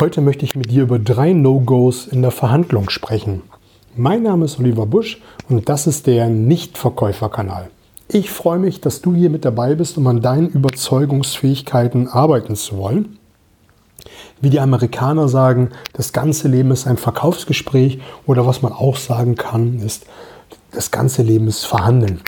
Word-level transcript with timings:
Heute 0.00 0.22
möchte 0.22 0.46
ich 0.46 0.56
mit 0.56 0.70
dir 0.70 0.84
über 0.84 0.98
drei 0.98 1.34
No-Gos 1.34 2.06
in 2.06 2.22
der 2.22 2.30
Verhandlung 2.30 2.88
sprechen. 2.88 3.42
Mein 3.94 4.22
Name 4.22 4.46
ist 4.46 4.58
Oliver 4.58 4.86
Busch 4.86 5.20
und 5.50 5.68
das 5.68 5.86
ist 5.86 6.06
der 6.06 6.30
Nichtverkäuferkanal. 6.30 7.68
Ich 8.08 8.30
freue 8.30 8.58
mich, 8.58 8.80
dass 8.80 9.02
du 9.02 9.14
hier 9.14 9.28
mit 9.28 9.44
dabei 9.44 9.74
bist, 9.74 9.98
um 9.98 10.06
an 10.06 10.22
deinen 10.22 10.48
Überzeugungsfähigkeiten 10.48 12.08
arbeiten 12.08 12.56
zu 12.56 12.78
wollen. 12.78 13.18
Wie 14.40 14.48
die 14.48 14.60
Amerikaner 14.60 15.28
sagen, 15.28 15.68
das 15.92 16.14
ganze 16.14 16.48
Leben 16.48 16.70
ist 16.70 16.86
ein 16.86 16.96
Verkaufsgespräch 16.96 18.00
oder 18.24 18.46
was 18.46 18.62
man 18.62 18.72
auch 18.72 18.96
sagen 18.96 19.34
kann, 19.34 19.80
ist, 19.80 20.06
das 20.72 20.90
ganze 20.90 21.22
Leben 21.22 21.48
ist 21.48 21.64
Verhandeln. 21.64 22.20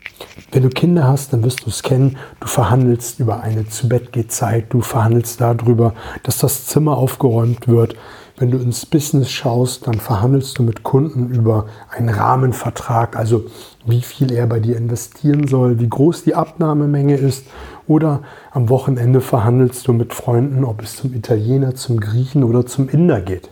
Wenn 0.50 0.62
du 0.62 0.68
Kinder 0.68 1.06
hast, 1.06 1.32
dann 1.32 1.44
wirst 1.44 1.64
du 1.64 1.70
es 1.70 1.82
kennen. 1.82 2.16
Du 2.40 2.46
verhandelst 2.46 3.20
über 3.20 3.42
eine 3.42 3.68
zu 3.68 3.88
Bett 3.88 4.10
Zeit. 4.30 4.66
Du 4.70 4.80
verhandelst 4.80 5.40
darüber, 5.40 5.94
dass 6.22 6.38
das 6.38 6.66
Zimmer 6.66 6.96
aufgeräumt 6.96 7.68
wird. 7.68 7.96
Wenn 8.38 8.50
du 8.50 8.58
ins 8.58 8.86
Business 8.86 9.30
schaust, 9.30 9.86
dann 9.86 10.00
verhandelst 10.00 10.58
du 10.58 10.62
mit 10.62 10.82
Kunden 10.82 11.32
über 11.32 11.66
einen 11.90 12.08
Rahmenvertrag, 12.08 13.16
also 13.16 13.44
wie 13.86 14.00
viel 14.00 14.32
er 14.32 14.46
bei 14.46 14.58
dir 14.58 14.76
investieren 14.76 15.46
soll, 15.46 15.78
wie 15.78 15.88
groß 15.88 16.24
die 16.24 16.34
Abnahmemenge 16.34 17.16
ist. 17.16 17.46
Oder 17.86 18.22
am 18.50 18.68
Wochenende 18.68 19.20
verhandelst 19.20 19.86
du 19.86 19.92
mit 19.92 20.14
Freunden, 20.14 20.64
ob 20.64 20.82
es 20.82 20.96
zum 20.96 21.14
Italiener, 21.14 21.74
zum 21.74 22.00
Griechen 22.00 22.42
oder 22.42 22.66
zum 22.66 22.88
Inder 22.88 23.20
geht. 23.20 23.50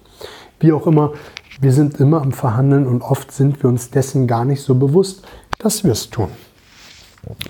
Wie 0.61 0.73
auch 0.73 0.87
immer, 0.87 1.13
wir 1.61 1.73
sind 1.73 2.01
immer 2.01 2.23
am 2.23 2.33
Verhandeln 2.33 2.87
und 2.87 3.03
oft 3.03 3.33
sind 3.33 3.63
wir 3.63 3.69
uns 3.69 3.91
dessen 3.91 4.27
gar 4.27 4.45
nicht 4.45 4.63
so 4.63 4.75
bewusst, 4.75 5.23
dass 5.59 5.85
wir 5.85 5.93
es 5.93 6.11
tun. 6.11 6.29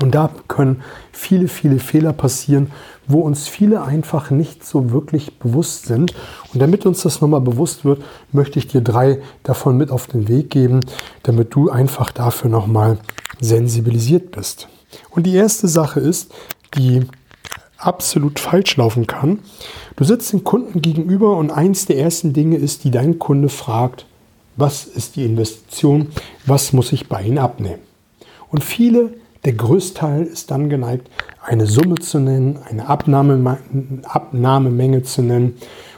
Und 0.02 0.16
da 0.16 0.30
können 0.48 0.82
viele, 1.12 1.46
viele 1.46 1.78
Fehler 1.78 2.12
passieren, 2.12 2.72
wo 3.06 3.20
uns 3.20 3.46
viele 3.46 3.82
einfach 3.82 4.30
nicht 4.30 4.64
so 4.64 4.90
wirklich 4.90 5.38
bewusst 5.38 5.86
sind. 5.86 6.12
Und 6.52 6.60
damit 6.60 6.86
uns 6.86 7.02
das 7.02 7.20
nochmal 7.20 7.40
bewusst 7.40 7.84
wird, 7.84 8.02
möchte 8.32 8.58
ich 8.58 8.66
dir 8.66 8.80
drei 8.80 9.20
davon 9.44 9.76
mit 9.76 9.92
auf 9.92 10.08
den 10.08 10.26
Weg 10.26 10.50
geben, 10.50 10.80
damit 11.22 11.54
du 11.54 11.70
einfach 11.70 12.10
dafür 12.10 12.50
nochmal 12.50 12.98
sensibilisiert 13.40 14.32
bist. 14.32 14.68
Und 15.10 15.24
die 15.24 15.34
erste 15.34 15.68
Sache 15.68 16.00
ist, 16.00 16.32
die 16.76 17.06
absolut 17.80 18.38
falsch 18.38 18.76
laufen 18.76 19.06
kann. 19.06 19.40
Du 19.96 20.04
sitzt 20.04 20.32
dem 20.32 20.44
Kunden 20.44 20.82
gegenüber 20.82 21.36
und 21.36 21.50
eins 21.50 21.86
der 21.86 21.98
ersten 21.98 22.32
Dinge 22.32 22.56
ist, 22.56 22.84
die 22.84 22.90
dein 22.90 23.18
Kunde 23.18 23.48
fragt, 23.48 24.06
was 24.56 24.84
ist 24.84 25.16
die 25.16 25.24
Investition, 25.24 26.08
was 26.46 26.72
muss 26.72 26.92
ich 26.92 27.08
bei 27.08 27.22
Ihnen 27.22 27.38
abnehmen. 27.38 27.80
Und 28.50 28.62
viele, 28.62 29.14
der 29.44 29.54
Größteil 29.54 30.24
ist 30.24 30.50
dann 30.50 30.68
geneigt, 30.68 31.08
eine 31.42 31.66
Summe 31.66 31.96
zu 31.96 32.18
nennen, 32.18 32.58
eine 32.68 32.88
Abnahme, 32.88 33.58
Abnahmemenge 34.04 35.02
zu 35.02 35.22
nennen 35.22 35.56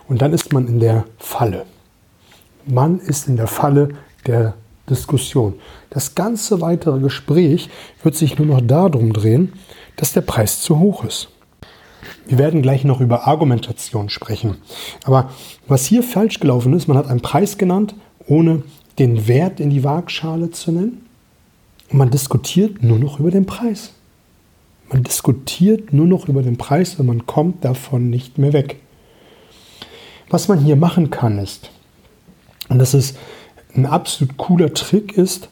und 0.08 0.22
dann 0.22 0.32
ist 0.32 0.52
man 0.52 0.68
in 0.68 0.78
der 0.78 1.04
Falle. 1.18 1.66
Man 2.66 3.00
ist 3.00 3.26
in 3.26 3.36
der 3.36 3.48
Falle 3.48 3.88
der 4.26 4.54
Diskussion. 4.88 5.54
Das 5.90 6.14
ganze 6.14 6.60
weitere 6.60 7.00
Gespräch 7.00 7.68
wird 8.02 8.14
sich 8.14 8.38
nur 8.38 8.46
noch 8.46 8.60
darum 8.60 9.12
drehen, 9.12 9.52
dass 9.96 10.12
der 10.12 10.20
Preis 10.20 10.60
zu 10.60 10.78
hoch 10.78 11.04
ist. 11.04 11.28
Wir 12.26 12.38
werden 12.38 12.62
gleich 12.62 12.84
noch 12.84 13.00
über 13.00 13.26
Argumentation 13.26 14.08
sprechen. 14.08 14.56
Aber 15.04 15.30
was 15.66 15.86
hier 15.86 16.02
falsch 16.02 16.40
gelaufen 16.40 16.72
ist, 16.74 16.88
man 16.88 16.96
hat 16.96 17.08
einen 17.08 17.20
Preis 17.20 17.58
genannt, 17.58 17.94
ohne 18.26 18.62
den 18.98 19.26
Wert 19.28 19.60
in 19.60 19.70
die 19.70 19.84
Waagschale 19.84 20.50
zu 20.50 20.72
nennen. 20.72 21.06
Und 21.90 21.98
man 21.98 22.10
diskutiert 22.10 22.82
nur 22.82 22.98
noch 22.98 23.20
über 23.20 23.30
den 23.30 23.46
Preis. 23.46 23.92
Man 24.90 25.02
diskutiert 25.02 25.92
nur 25.92 26.06
noch 26.06 26.28
über 26.28 26.42
den 26.42 26.58
Preis 26.58 26.96
und 26.96 27.06
man 27.06 27.26
kommt 27.26 27.64
davon 27.64 28.10
nicht 28.10 28.38
mehr 28.38 28.52
weg. 28.52 28.76
Was 30.28 30.48
man 30.48 30.58
hier 30.58 30.76
machen 30.76 31.10
kann 31.10 31.38
ist, 31.38 31.70
und 32.68 32.78
das 32.78 32.94
ist 32.94 33.16
ein 33.74 33.86
absolut 33.86 34.36
cooler 34.36 34.72
Trick 34.72 35.16
ist, 35.16 35.48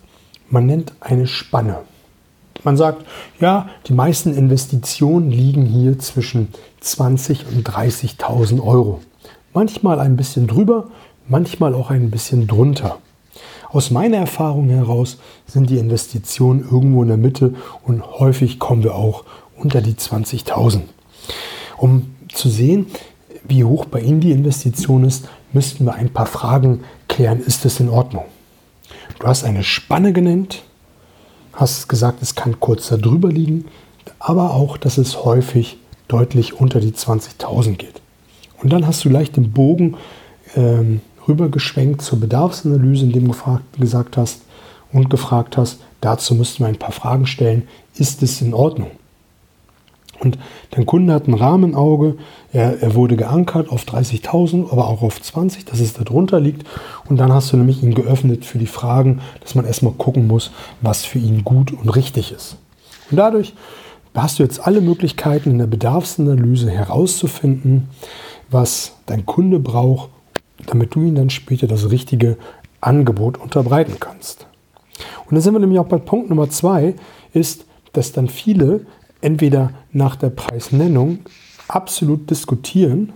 man 0.48 0.66
nennt 0.66 0.92
eine 1.00 1.26
Spanne. 1.26 1.82
Man 2.64 2.76
sagt, 2.76 3.06
ja, 3.40 3.68
die 3.86 3.92
meisten 3.92 4.34
Investitionen 4.34 5.30
liegen 5.30 5.64
hier 5.64 5.98
zwischen 5.98 6.48
20 6.80 7.46
und 7.46 7.68
30.000 7.68 8.62
Euro. 8.62 9.00
Manchmal 9.54 9.98
ein 10.00 10.16
bisschen 10.16 10.46
drüber, 10.46 10.88
manchmal 11.28 11.74
auch 11.74 11.90
ein 11.90 12.10
bisschen 12.10 12.46
drunter. 12.46 12.98
Aus 13.70 13.90
meiner 13.90 14.18
Erfahrung 14.18 14.68
heraus 14.68 15.18
sind 15.46 15.70
die 15.70 15.78
Investitionen 15.78 16.62
irgendwo 16.62 17.02
in 17.02 17.08
der 17.08 17.16
Mitte 17.16 17.54
und 17.84 18.04
häufig 18.18 18.58
kommen 18.58 18.82
wir 18.82 18.94
auch 18.94 19.24
unter 19.56 19.80
die 19.80 19.94
20.000. 19.94 20.80
Um 21.76 22.14
zu 22.32 22.48
sehen, 22.48 22.86
wie 23.44 23.64
hoch 23.64 23.84
bei 23.84 24.00
Ihnen 24.00 24.20
die 24.20 24.32
Investition 24.32 25.04
ist, 25.04 25.28
müssten 25.52 25.84
wir 25.84 25.94
ein 25.94 26.12
paar 26.12 26.26
Fragen 26.26 26.84
klären. 27.08 27.40
Ist 27.40 27.64
es 27.64 27.80
in 27.80 27.88
Ordnung? 27.88 28.24
Du 29.18 29.26
hast 29.26 29.44
eine 29.44 29.62
Spanne 29.62 30.12
genannt, 30.12 30.62
hast 31.60 31.88
gesagt, 31.88 32.22
es 32.22 32.34
kann 32.34 32.58
kurz 32.58 32.88
darüber 32.88 33.28
liegen, 33.28 33.66
aber 34.18 34.54
auch, 34.54 34.76
dass 34.76 34.98
es 34.98 35.24
häufig 35.24 35.78
deutlich 36.08 36.54
unter 36.54 36.80
die 36.80 36.92
20.000 36.92 37.76
geht. 37.76 38.00
Und 38.62 38.72
dann 38.72 38.86
hast 38.86 39.04
du 39.04 39.08
leicht 39.08 39.36
den 39.36 39.52
Bogen 39.52 39.96
ähm, 40.56 41.00
rübergeschwenkt 41.28 42.02
zur 42.02 42.20
Bedarfsanalyse, 42.20 43.04
indem 43.04 43.24
du 43.24 43.30
gefragt, 43.30 43.64
gesagt 43.78 44.16
hast 44.16 44.42
und 44.92 45.10
gefragt 45.10 45.56
hast, 45.56 45.80
dazu 46.00 46.34
müssten 46.34 46.64
wir 46.64 46.68
ein 46.68 46.78
paar 46.78 46.92
Fragen 46.92 47.26
stellen, 47.26 47.68
ist 47.96 48.22
es 48.22 48.40
in 48.40 48.54
Ordnung? 48.54 48.90
Und 50.20 50.38
dein 50.70 50.86
Kunde 50.86 51.14
hat 51.14 51.26
ein 51.28 51.34
Rahmenauge, 51.34 52.16
er, 52.52 52.82
er 52.82 52.94
wurde 52.94 53.16
geankert 53.16 53.70
auf 53.70 53.84
30.000, 53.84 54.70
aber 54.70 54.86
auch 54.86 55.02
auf 55.02 55.20
20, 55.20 55.64
dass 55.64 55.80
es 55.80 55.94
darunter 55.94 56.40
liegt. 56.40 56.66
Und 57.08 57.18
dann 57.18 57.32
hast 57.32 57.52
du 57.52 57.56
nämlich 57.56 57.82
ihn 57.82 57.94
geöffnet 57.94 58.44
für 58.44 58.58
die 58.58 58.66
Fragen, 58.66 59.20
dass 59.40 59.54
man 59.54 59.64
erstmal 59.64 59.94
gucken 59.94 60.26
muss, 60.26 60.50
was 60.82 61.04
für 61.04 61.18
ihn 61.18 61.42
gut 61.42 61.72
und 61.72 61.88
richtig 61.88 62.32
ist. 62.32 62.56
Und 63.10 63.16
dadurch 63.16 63.54
hast 64.14 64.38
du 64.38 64.42
jetzt 64.42 64.66
alle 64.66 64.80
Möglichkeiten 64.80 65.50
in 65.50 65.58
der 65.58 65.66
Bedarfsanalyse 65.66 66.70
herauszufinden, 66.70 67.88
was 68.50 68.92
dein 69.06 69.24
Kunde 69.24 69.58
braucht, 69.58 70.10
damit 70.66 70.94
du 70.94 71.02
ihm 71.02 71.14
dann 71.14 71.30
später 71.30 71.66
das 71.66 71.90
richtige 71.90 72.36
Angebot 72.80 73.38
unterbreiten 73.38 73.96
kannst. 74.00 74.46
Und 75.26 75.32
dann 75.32 75.40
sind 75.40 75.54
wir 75.54 75.60
nämlich 75.60 75.78
auch 75.78 75.86
bei 75.86 75.98
Punkt 75.98 76.28
Nummer 76.28 76.50
zwei, 76.50 76.94
ist, 77.32 77.64
dass 77.92 78.12
dann 78.12 78.28
viele 78.28 78.86
entweder 79.20 79.72
nach 79.92 80.16
der 80.16 80.30
Preisnennung 80.30 81.20
absolut 81.68 82.30
diskutieren 82.30 83.12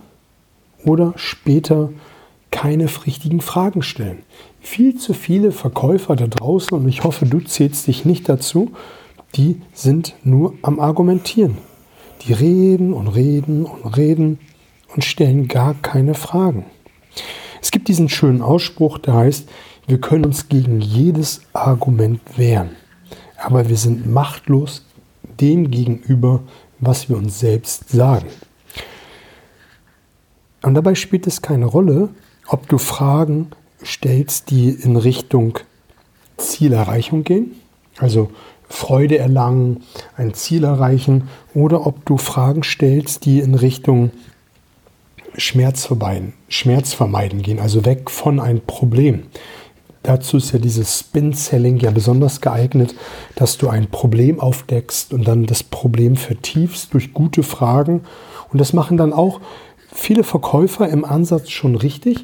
oder 0.83 1.13
später 1.15 1.89
keine 2.51 2.87
richtigen 3.05 3.41
Fragen 3.41 3.81
stellen. 3.81 4.19
Viel 4.61 4.95
zu 4.95 5.13
viele 5.13 5.51
Verkäufer 5.51 6.15
da 6.15 6.27
draußen, 6.27 6.77
und 6.77 6.87
ich 6.87 7.03
hoffe, 7.03 7.25
du 7.25 7.39
zählst 7.41 7.87
dich 7.87 8.05
nicht 8.05 8.29
dazu, 8.29 8.71
die 9.35 9.61
sind 9.73 10.15
nur 10.23 10.53
am 10.61 10.79
Argumentieren. 10.79 11.57
Die 12.21 12.33
reden 12.33 12.93
und 12.93 13.07
reden 13.09 13.65
und 13.65 13.97
reden 13.97 14.39
und 14.95 15.03
stellen 15.03 15.47
gar 15.47 15.73
keine 15.73 16.13
Fragen. 16.13 16.65
Es 17.61 17.71
gibt 17.71 17.87
diesen 17.87 18.09
schönen 18.09 18.41
Ausspruch, 18.41 18.97
der 18.99 19.15
heißt, 19.15 19.49
wir 19.87 19.99
können 19.99 20.25
uns 20.25 20.47
gegen 20.49 20.81
jedes 20.81 21.41
Argument 21.53 22.21
wehren, 22.37 22.71
aber 23.37 23.69
wir 23.69 23.77
sind 23.77 24.11
machtlos 24.11 24.85
dem 25.39 25.71
gegenüber, 25.71 26.41
was 26.79 27.09
wir 27.09 27.17
uns 27.17 27.39
selbst 27.39 27.89
sagen. 27.89 28.27
Und 30.61 30.73
dabei 30.73 30.95
spielt 30.95 31.27
es 31.27 31.41
keine 31.41 31.65
Rolle, 31.65 32.09
ob 32.47 32.67
du 32.67 32.77
Fragen 32.77 33.51
stellst, 33.83 34.49
die 34.49 34.69
in 34.69 34.95
Richtung 34.95 35.59
Zielerreichung 36.37 37.23
gehen, 37.23 37.55
also 37.97 38.31
Freude 38.67 39.17
erlangen, 39.17 39.83
ein 40.17 40.33
Ziel 40.33 40.63
erreichen, 40.63 41.29
oder 41.53 41.85
ob 41.85 42.05
du 42.05 42.17
Fragen 42.17 42.63
stellst, 42.63 43.25
die 43.25 43.39
in 43.39 43.53
Richtung 43.53 44.11
Schmerz 45.37 45.85
vermeiden, 45.85 46.33
Schmerz 46.49 46.93
vermeiden 46.93 47.41
gehen, 47.41 47.59
also 47.59 47.85
weg 47.85 48.09
von 48.09 48.39
einem 48.39 48.61
Problem. 48.61 49.23
Dazu 50.05 50.37
ist 50.37 50.51
ja 50.51 50.59
dieses 50.59 50.99
Spin-Selling 50.99 51.77
ja 51.77 51.89
besonders 51.89 52.39
geeignet, 52.39 52.93
dass 53.33 53.57
du 53.57 53.69
ein 53.69 53.87
Problem 53.89 54.39
aufdeckst 54.39 55.11
und 55.13 55.27
dann 55.27 55.47
das 55.47 55.63
Problem 55.63 56.15
vertiefst 56.15 56.93
durch 56.93 57.11
gute 57.11 57.41
Fragen. 57.41 58.01
Und 58.51 58.61
das 58.61 58.71
machen 58.71 58.97
dann 58.97 59.13
auch 59.13 59.41
viele 59.91 60.23
Verkäufer 60.23 60.87
im 60.89 61.05
Ansatz 61.05 61.49
schon 61.49 61.73
richtig. 61.73 62.23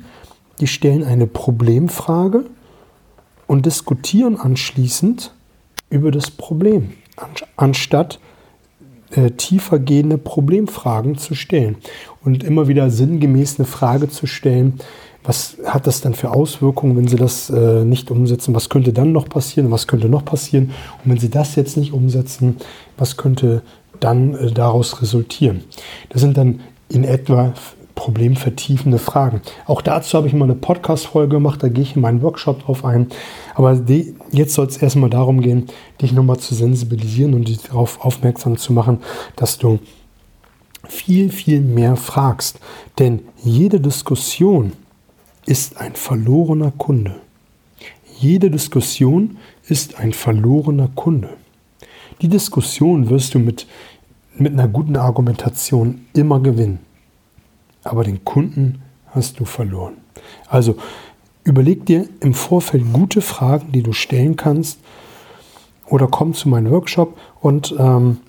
Die 0.59 0.67
stellen 0.67 1.03
eine 1.03 1.25
Problemfrage 1.25 2.45
und 3.47 3.65
diskutieren 3.65 4.39
anschließend 4.39 5.33
über 5.89 6.11
das 6.11 6.29
Problem, 6.29 6.91
anstatt 7.55 8.19
äh, 9.09 9.31
tiefergehende 9.31 10.19
Problemfragen 10.19 11.17
zu 11.17 11.33
stellen 11.33 11.77
und 12.23 12.43
immer 12.43 12.67
wieder 12.67 12.91
sinngemäß 12.91 13.57
eine 13.57 13.65
Frage 13.65 14.07
zu 14.07 14.27
stellen, 14.27 14.79
was 15.23 15.57
hat 15.65 15.85
das 15.85 16.01
dann 16.01 16.13
für 16.13 16.31
Auswirkungen, 16.31 16.97
wenn 16.97 17.07
Sie 17.07 17.15
das 17.15 17.49
äh, 17.49 17.85
nicht 17.85 18.09
umsetzen? 18.09 18.55
Was 18.55 18.69
könnte 18.69 18.91
dann 18.91 19.11
noch 19.11 19.29
passieren? 19.29 19.69
Was 19.69 19.87
könnte 19.87 20.09
noch 20.09 20.25
passieren? 20.25 20.71
Und 21.03 21.11
wenn 21.11 21.19
Sie 21.19 21.29
das 21.29 21.55
jetzt 21.55 21.77
nicht 21.77 21.93
umsetzen, 21.93 22.57
was 22.97 23.17
könnte 23.17 23.61
dann 23.99 24.33
äh, 24.33 24.51
daraus 24.51 25.01
resultieren? 25.01 25.63
Das 26.09 26.21
sind 26.21 26.37
dann 26.37 26.61
in 26.89 27.03
etwa 27.03 27.53
problemvertiefende 27.93 28.97
Fragen. 28.97 29.41
Auch 29.67 29.81
dazu 29.81 30.17
habe 30.17 30.27
ich 30.27 30.33
mal 30.33 30.45
eine 30.45 30.55
Podcast-Folge 30.55 31.35
gemacht, 31.35 31.61
da 31.61 31.67
gehe 31.67 31.83
ich 31.83 31.95
in 31.95 32.01
meinen 32.01 32.23
Workshop 32.23 32.63
drauf 32.63 32.83
ein. 32.83 33.07
Aber 33.53 33.75
die, 33.75 34.15
jetzt 34.31 34.55
soll 34.55 34.65
es 34.65 34.77
erstmal 34.77 35.11
darum 35.11 35.41
gehen, 35.41 35.67
dich 36.01 36.11
nochmal 36.13 36.37
zu 36.37 36.55
sensibilisieren 36.55 37.35
und 37.35 37.47
dich 37.47 37.61
darauf 37.61 38.03
aufmerksam 38.03 38.57
zu 38.57 38.73
machen, 38.73 38.99
dass 39.35 39.59
du 39.59 39.79
viel, 40.87 41.29
viel 41.29 41.61
mehr 41.61 41.95
fragst. 41.95 42.59
Denn 42.97 43.19
jede 43.43 43.79
Diskussion 43.79 44.73
ist 45.45 45.77
ein 45.77 45.95
verlorener 45.95 46.71
Kunde. 46.77 47.15
Jede 48.17 48.51
Diskussion 48.51 49.37
ist 49.67 49.97
ein 49.97 50.13
verlorener 50.13 50.89
Kunde. 50.95 51.29
Die 52.21 52.27
Diskussion 52.27 53.09
wirst 53.09 53.33
du 53.33 53.39
mit, 53.39 53.65
mit 54.37 54.53
einer 54.53 54.67
guten 54.67 54.95
Argumentation 54.95 56.05
immer 56.13 56.39
gewinnen. 56.39 56.79
Aber 57.83 58.03
den 58.03 58.23
Kunden 58.23 58.81
hast 59.07 59.39
du 59.39 59.45
verloren. 59.45 59.95
Also 60.47 60.77
überleg 61.43 61.85
dir 61.85 62.07
im 62.19 62.33
Vorfeld 62.33 62.93
gute 62.93 63.21
Fragen, 63.21 63.71
die 63.71 63.81
du 63.81 63.93
stellen 63.93 64.35
kannst. 64.35 64.79
Oder 65.87 66.07
komm 66.07 66.33
zu 66.33 66.47
meinem 66.47 66.71
Workshop 66.71 67.17
und 67.41 67.75
ähm, 67.77 68.19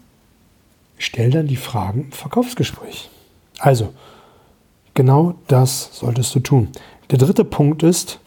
stell 0.97 1.31
dann 1.31 1.47
die 1.47 1.57
Fragen 1.57 2.07
im 2.07 2.13
Verkaufsgespräch. 2.13 3.11
Also, 3.59 3.93
genau 4.95 5.35
das 5.49 5.91
solltest 5.93 6.35
du 6.35 6.41
tun. 6.41 6.69
Der 7.11 7.19
dritte 7.19 7.45
Punkt 7.45 7.83
ist, 7.83 8.21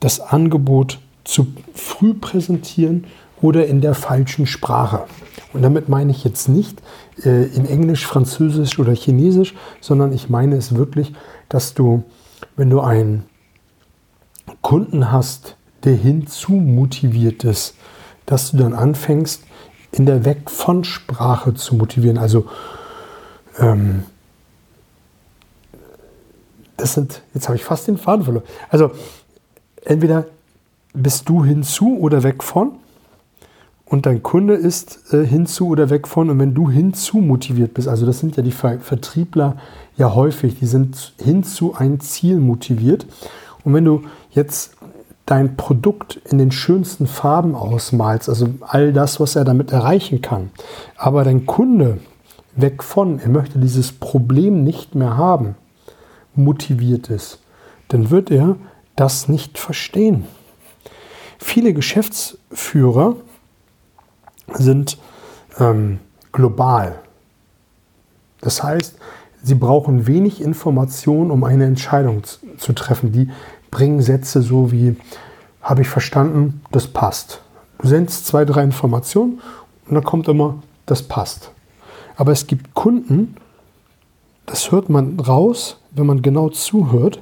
das 0.00 0.20
Angebot 0.20 0.98
zu 1.24 1.48
früh 1.74 2.14
präsentieren 2.14 3.06
oder 3.40 3.66
in 3.66 3.80
der 3.80 3.94
falschen 3.94 4.46
Sprache. 4.46 5.06
Und 5.52 5.62
damit 5.62 5.88
meine 5.88 6.10
ich 6.10 6.24
jetzt 6.24 6.48
nicht 6.48 6.80
äh, 7.24 7.44
in 7.46 7.66
Englisch, 7.66 8.06
Französisch 8.06 8.78
oder 8.78 8.92
Chinesisch, 8.92 9.54
sondern 9.80 10.12
ich 10.12 10.28
meine 10.28 10.56
es 10.56 10.74
wirklich, 10.74 11.12
dass 11.48 11.74
du, 11.74 12.04
wenn 12.56 12.70
du 12.70 12.80
einen 12.80 13.24
Kunden 14.62 15.12
hast, 15.12 15.56
der 15.84 15.94
hinzu 15.94 16.52
motiviert 16.52 17.44
ist, 17.44 17.74
dass 18.26 18.50
du 18.50 18.58
dann 18.58 18.74
anfängst, 18.74 19.42
in 19.92 20.06
der 20.06 20.24
Weg 20.24 20.50
von 20.50 20.84
Sprache 20.84 21.54
zu 21.54 21.76
motivieren. 21.76 22.18
Also 22.18 22.46
ähm, 23.58 24.04
das 26.78 26.94
sind, 26.94 27.22
jetzt 27.34 27.48
habe 27.48 27.56
ich 27.56 27.64
fast 27.64 27.86
den 27.86 27.98
Faden 27.98 28.24
verloren. 28.24 28.46
Also 28.70 28.92
entweder 29.84 30.24
bist 30.94 31.28
du 31.28 31.44
hinzu 31.44 31.98
oder 31.98 32.22
weg 32.22 32.42
von 32.42 32.72
und 33.84 34.04
dein 34.04 34.22
Kunde 34.22 34.54
ist 34.54 35.12
äh, 35.12 35.24
hinzu 35.24 35.68
oder 35.68 35.88
weg 35.90 36.06
von. 36.06 36.28
Und 36.30 36.38
wenn 36.38 36.54
du 36.54 36.70
hinzu 36.70 37.18
motiviert 37.18 37.74
bist, 37.74 37.88
also 37.88 38.04
das 38.04 38.18
sind 38.18 38.36
ja 38.36 38.42
die 38.42 38.52
Ver 38.52 38.80
Vertriebler 38.80 39.56
ja 39.96 40.14
häufig, 40.14 40.58
die 40.58 40.66
sind 40.66 41.14
hinzu 41.18 41.74
ein 41.74 42.00
Ziel 42.00 42.38
motiviert. 42.38 43.06
Und 43.64 43.74
wenn 43.74 43.84
du 43.84 44.02
jetzt 44.30 44.74
dein 45.24 45.56
Produkt 45.56 46.20
in 46.30 46.38
den 46.38 46.52
schönsten 46.52 47.06
Farben 47.06 47.54
ausmalst, 47.54 48.28
also 48.28 48.48
all 48.60 48.92
das, 48.92 49.20
was 49.20 49.36
er 49.36 49.44
damit 49.44 49.72
erreichen 49.72 50.22
kann, 50.22 50.50
aber 50.96 51.24
dein 51.24 51.46
Kunde 51.46 51.98
weg 52.56 52.82
von, 52.82 53.20
er 53.20 53.28
möchte 53.28 53.58
dieses 53.58 53.92
Problem 53.92 54.64
nicht 54.64 54.94
mehr 54.94 55.16
haben, 55.16 55.54
motiviert 56.38 57.10
ist, 57.10 57.40
dann 57.88 58.10
wird 58.10 58.30
er 58.30 58.56
das 58.96 59.28
nicht 59.28 59.58
verstehen. 59.58 60.24
Viele 61.38 61.72
Geschäftsführer 61.72 63.16
sind 64.52 64.98
ähm, 65.58 66.00
global. 66.32 67.00
Das 68.40 68.62
heißt, 68.62 68.96
sie 69.42 69.54
brauchen 69.54 70.06
wenig 70.06 70.40
Information, 70.40 71.30
um 71.30 71.44
eine 71.44 71.64
Entscheidung 71.64 72.24
zu, 72.24 72.38
zu 72.56 72.72
treffen. 72.72 73.12
Die 73.12 73.30
bringen 73.70 74.02
Sätze 74.02 74.42
so 74.42 74.72
wie, 74.72 74.96
habe 75.62 75.82
ich 75.82 75.88
verstanden, 75.88 76.62
das 76.70 76.86
passt. 76.86 77.42
Du 77.78 77.88
sendest 77.88 78.26
zwei, 78.26 78.44
drei 78.44 78.64
Informationen 78.64 79.40
und 79.86 79.94
dann 79.94 80.04
kommt 80.04 80.28
immer, 80.28 80.62
das 80.86 81.02
passt. 81.02 81.50
Aber 82.16 82.32
es 82.32 82.46
gibt 82.46 82.74
Kunden, 82.74 83.36
das 84.46 84.72
hört 84.72 84.88
man 84.88 85.20
raus, 85.20 85.78
wenn 85.98 86.06
man 86.06 86.22
genau 86.22 86.48
zuhört, 86.48 87.20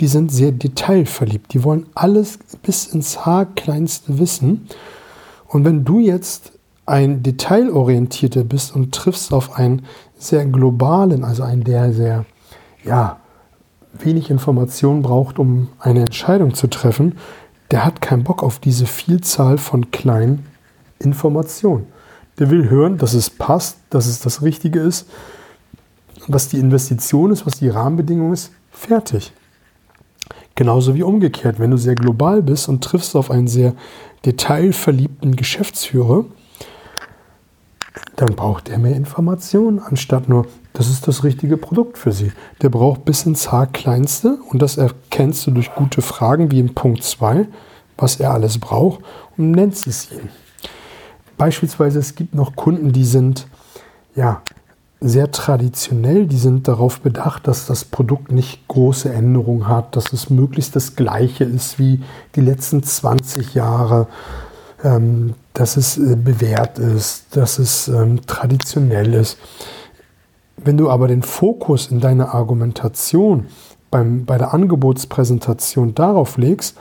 die 0.00 0.06
sind 0.06 0.32
sehr 0.32 0.52
detailverliebt. 0.52 1.52
Die 1.54 1.64
wollen 1.64 1.86
alles 1.94 2.38
bis 2.62 2.86
ins 2.86 3.24
Haarkleinste 3.24 4.18
wissen. 4.18 4.68
Und 5.48 5.64
wenn 5.64 5.84
du 5.84 5.98
jetzt 5.98 6.52
ein 6.86 7.22
Detailorientierter 7.22 8.44
bist 8.44 8.74
und 8.74 8.94
triffst 8.94 9.32
auf 9.32 9.56
einen 9.56 9.82
sehr 10.18 10.44
globalen, 10.46 11.24
also 11.24 11.42
einen, 11.42 11.64
der 11.64 11.92
sehr, 11.92 12.24
ja, 12.84 13.18
wenig 13.92 14.30
Informationen 14.30 15.02
braucht, 15.02 15.38
um 15.38 15.68
eine 15.78 16.00
Entscheidung 16.00 16.54
zu 16.54 16.68
treffen, 16.68 17.18
der 17.70 17.84
hat 17.84 18.00
keinen 18.00 18.24
Bock 18.24 18.42
auf 18.42 18.58
diese 18.58 18.86
Vielzahl 18.86 19.58
von 19.58 19.90
kleinen 19.90 20.46
Informationen. 20.98 21.86
Der 22.38 22.50
will 22.50 22.68
hören, 22.68 22.98
dass 22.98 23.14
es 23.14 23.30
passt, 23.30 23.78
dass 23.90 24.06
es 24.06 24.20
das 24.20 24.42
Richtige 24.42 24.80
ist, 24.80 25.08
was 26.28 26.48
die 26.48 26.58
Investition 26.58 27.30
ist, 27.32 27.46
was 27.46 27.58
die 27.58 27.68
Rahmenbedingung 27.68 28.32
ist, 28.32 28.52
fertig. 28.70 29.32
Genauso 30.54 30.94
wie 30.94 31.02
umgekehrt, 31.02 31.58
wenn 31.58 31.70
du 31.70 31.78
sehr 31.78 31.94
global 31.94 32.42
bist 32.42 32.68
und 32.68 32.84
triffst 32.84 33.16
auf 33.16 33.30
einen 33.30 33.48
sehr 33.48 33.74
detailverliebten 34.24 35.34
Geschäftsführer, 35.34 36.24
dann 38.16 38.36
braucht 38.36 38.68
er 38.68 38.78
mehr 38.78 38.94
Informationen, 38.94 39.78
anstatt 39.78 40.28
nur, 40.28 40.46
das 40.74 40.88
ist 40.88 41.08
das 41.08 41.24
richtige 41.24 41.56
Produkt 41.56 41.98
für 41.98 42.12
Sie. 42.12 42.32
Der 42.60 42.68
braucht 42.68 43.04
bis 43.04 43.24
ins 43.24 43.50
Haarkleinste 43.50 44.38
und 44.48 44.62
das 44.62 44.76
erkennst 44.76 45.46
du 45.46 45.50
durch 45.50 45.74
gute 45.74 46.02
Fragen 46.02 46.50
wie 46.50 46.60
in 46.60 46.74
Punkt 46.74 47.02
2, 47.02 47.46
was 47.96 48.16
er 48.16 48.32
alles 48.32 48.58
braucht 48.58 49.00
und 49.36 49.50
nennst 49.50 49.86
es 49.86 50.10
ihm. 50.12 50.28
Beispielsweise, 51.36 51.98
es 51.98 52.14
gibt 52.14 52.34
noch 52.34 52.54
Kunden, 52.54 52.92
die 52.92 53.04
sind 53.04 53.46
ja 54.14 54.42
sehr 55.02 55.30
traditionell. 55.32 56.26
Die 56.26 56.38
sind 56.38 56.68
darauf 56.68 57.00
bedacht, 57.00 57.48
dass 57.48 57.66
das 57.66 57.84
Produkt 57.84 58.30
nicht 58.30 58.66
große 58.68 59.12
Änderungen 59.12 59.68
hat, 59.68 59.96
dass 59.96 60.12
es 60.12 60.30
möglichst 60.30 60.76
das 60.76 60.94
gleiche 60.94 61.44
ist 61.44 61.78
wie 61.78 62.00
die 62.36 62.40
letzten 62.40 62.82
20 62.82 63.54
Jahre, 63.54 64.06
ähm, 64.84 65.34
dass 65.54 65.76
es 65.76 65.98
äh, 65.98 66.16
bewährt 66.16 66.78
ist, 66.78 67.36
dass 67.36 67.58
es 67.58 67.88
ähm, 67.88 68.24
traditionell 68.26 69.12
ist. 69.14 69.38
Wenn 70.56 70.76
du 70.76 70.88
aber 70.88 71.08
den 71.08 71.22
Fokus 71.22 71.88
in 71.88 72.00
deiner 72.00 72.34
Argumentation 72.34 73.46
beim, 73.90 74.24
bei 74.24 74.38
der 74.38 74.54
Angebotspräsentation 74.54 75.94
darauf 75.94 76.36
legst, 76.36 76.76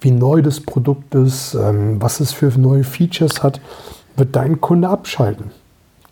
wie 0.00 0.10
neu 0.10 0.42
das 0.42 0.60
Produkt 0.60 1.14
ist, 1.14 1.54
ähm, 1.54 2.02
was 2.02 2.20
es 2.20 2.32
für 2.32 2.48
neue 2.58 2.84
Features 2.84 3.42
hat, 3.42 3.60
wird 4.16 4.36
dein 4.36 4.60
Kunde 4.60 4.88
abschalten. 4.88 5.52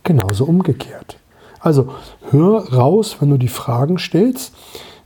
Genauso 0.04 0.46
umgekehrt. 0.46 1.19
Also 1.60 1.92
hör 2.30 2.72
raus, 2.72 3.16
wenn 3.20 3.30
du 3.30 3.36
die 3.36 3.48
Fragen 3.48 3.98
stellst, 3.98 4.54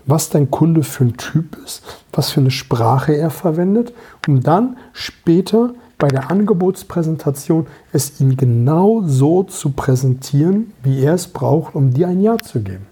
was 0.07 0.31
dein 0.31 0.51
Kunde 0.51 0.83
für 0.83 1.05
ein 1.05 1.17
Typ 1.17 1.57
ist, 1.65 1.83
was 2.13 2.31
für 2.31 2.41
eine 2.41 2.51
Sprache 2.51 3.17
er 3.17 3.31
verwendet, 3.31 3.93
um 4.29 4.43
dann 4.43 4.77
später 4.93 5.75
bei 5.99 6.09
der 6.09 6.31
Angebotspräsentation 6.31 7.67
es 7.93 8.21
ihm 8.21 8.37
genau 8.37 9.03
so 9.07 9.43
zu 9.45 9.71
präsentieren, 9.71 10.73
wie 10.83 11.03
er 11.03 11.15
es 11.15 11.29
braucht, 11.29 11.75
um 11.75 11.93
dir 11.93 12.09
ein 12.09 12.21
Ja 12.21 12.39
zu 12.39 12.61
geben. 12.61 12.87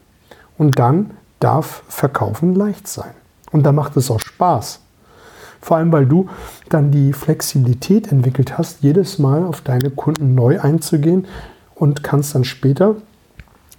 Und 0.56 0.78
dann 0.78 1.10
darf 1.40 1.82
Verkaufen 1.88 2.54
leicht 2.54 2.88
sein. 2.88 3.12
Und 3.50 3.64
da 3.64 3.72
macht 3.72 3.96
es 3.96 4.10
auch 4.10 4.20
Spaß. 4.20 4.80
Vor 5.60 5.76
allem, 5.76 5.92
weil 5.92 6.06
du 6.06 6.28
dann 6.70 6.90
die 6.90 7.12
Flexibilität 7.12 8.10
entwickelt 8.10 8.58
hast, 8.58 8.82
jedes 8.82 9.18
Mal 9.18 9.44
auf 9.44 9.60
deine 9.60 9.90
Kunden 9.90 10.34
neu 10.34 10.60
einzugehen 10.60 11.26
und 11.74 12.02
kannst 12.02 12.34
dann 12.34 12.44
später 12.44 12.96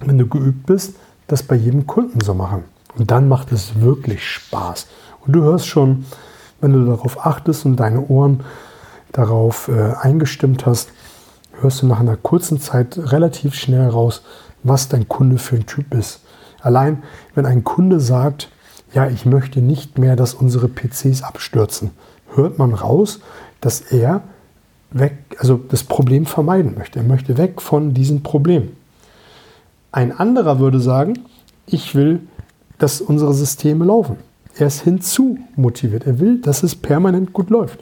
wenn 0.06 0.18
du 0.18 0.28
geübt 0.28 0.66
bist, 0.66 0.96
das 1.28 1.44
bei 1.44 1.56
jedem 1.56 1.88
Kunden 1.88 2.22
so 2.22 2.34
machen. 2.34 2.64
Und 2.98 3.12
dann 3.12 3.28
macht 3.28 3.52
es 3.52 3.80
wirklich 3.80 4.24
Spaß. 4.28 4.88
Und 5.26 5.34
du 5.34 5.44
hörst 5.44 5.68
schon, 5.68 6.06
wenn 6.62 6.74
du 6.74 6.86
darauf 6.86 7.26
achtest 7.26 7.66
und 7.66 7.78
deine 7.78 8.08
Ohren 8.08 8.42
darauf 9.12 9.68
äh, 9.68 9.94
eingestimmt 9.94 10.66
hast, 10.66 10.90
hörst 11.60 11.82
du 11.82 11.88
nach 11.88 12.00
einer 12.00 12.18
kurzen 12.18 12.60
Zeit 12.60 12.98
relativ 12.98 13.56
schnell 13.56 13.88
raus, 13.88 14.24
was 14.64 14.90
dein 14.90 15.08
Kunde 15.08 15.38
für 15.38 15.56
ein 15.56 15.66
Typ 15.66 15.94
ist. 15.94 16.22
Allein, 16.62 17.04
wenn 17.36 17.46
ein 17.46 17.64
Kunde 17.64 18.00
sagt, 18.00 18.50
ja, 18.94 19.08
ich 19.08 19.26
möchte 19.26 19.62
nicht 19.62 19.98
mehr, 19.98 20.16
dass 20.16 20.34
unsere 20.34 20.68
PCs 20.68 21.24
abstürzen, 21.24 21.92
hört 22.36 22.58
man 22.60 22.74
raus, 22.74 23.20
dass 23.60 23.82
er 23.82 24.22
weg, 24.92 25.18
also 25.40 25.60
das 25.70 25.84
Problem 25.84 26.26
vermeiden 26.26 26.76
möchte. 26.78 27.00
Er 27.00 27.06
möchte 27.06 27.38
weg 27.38 27.62
von 27.62 27.94
diesem 27.94 28.24
Problem. 28.24 28.72
Ein 29.94 30.12
anderer 30.12 30.58
würde 30.58 30.80
sagen, 30.80 31.20
ich 31.68 31.94
will, 31.94 32.22
dass 32.80 33.00
unsere 33.00 33.32
Systeme 33.32 33.86
laufen. 33.86 34.18
Er 34.58 34.66
ist 34.66 34.82
hinzu 34.82 35.38
motiviert. 35.56 36.08
Er 36.08 36.20
will, 36.20 36.42
dass 36.42 36.64
es 36.64 36.76
permanent 36.76 37.32
gut 37.32 37.52
läuft. 37.52 37.80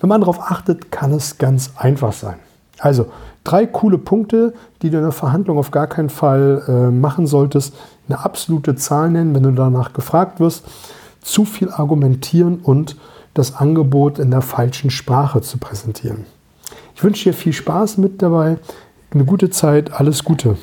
Wenn 0.00 0.08
man 0.08 0.22
darauf 0.22 0.40
achtet, 0.40 0.90
kann 0.90 1.12
es 1.12 1.36
ganz 1.36 1.72
einfach 1.76 2.14
sein. 2.14 2.36
Also 2.78 3.06
drei 3.44 3.66
coole 3.66 3.98
Punkte, 3.98 4.54
die 4.80 4.88
du 4.88 4.96
in 4.96 5.02
der 5.02 5.12
Verhandlung 5.12 5.58
auf 5.58 5.70
gar 5.70 5.88
keinen 5.88 6.08
Fall 6.08 6.62
äh, 6.66 6.90
machen 6.90 7.26
solltest. 7.26 7.74
Eine 8.08 8.24
absolute 8.24 8.74
Zahl 8.74 9.10
nennen, 9.10 9.34
wenn 9.34 9.42
du 9.42 9.52
danach 9.52 9.92
gefragt 9.92 10.40
wirst. 10.40 10.64
Zu 11.20 11.44
viel 11.44 11.68
argumentieren 11.68 12.60
und 12.60 12.96
das 13.34 13.56
Angebot 13.56 14.18
in 14.18 14.30
der 14.30 14.40
falschen 14.40 14.88
Sprache 14.88 15.42
zu 15.42 15.58
präsentieren. 15.58 16.24
Ich 16.94 17.04
wünsche 17.04 17.24
dir 17.24 17.34
viel 17.34 17.52
Spaß 17.52 17.98
mit 17.98 18.22
dabei, 18.22 18.56
eine 19.10 19.26
gute 19.26 19.50
Zeit, 19.50 19.92
alles 19.92 20.24
Gute. 20.24 20.56